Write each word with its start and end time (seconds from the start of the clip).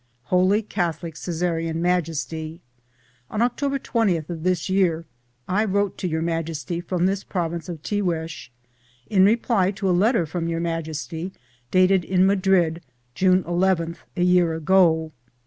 Holy 0.23 0.63
Catholic 0.63 1.13
Cssarian 1.13 1.75
Majesty: 1.75 2.59
On 3.29 3.39
April 3.39 3.77
20 3.77 4.17
of 4.17 4.25
this 4.41 4.67
year 4.67 5.05
I 5.47 5.63
wrote 5.63 5.95
to 5.99 6.07
Your 6.07 6.23
Maj 6.23 6.49
esty 6.49 6.81
from 6.81 7.05
this 7.05 7.23
province 7.23 7.69
of 7.69 7.83
Tiguex, 7.83 8.49
in 9.11 9.25
reply 9.25 9.69
to 9.69 9.87
a 9.87 9.91
letter 9.91 10.25
from 10.25 10.47
Tour 10.47 10.59
Majesty 10.59 11.31
dated 11.69 12.03
in 12.03 12.25
Ma 12.25 12.33
drid, 12.33 12.81
June 13.13 13.43
11 13.47 13.95
a 14.17 14.23
year 14.23 14.55
ago. 14.55 15.11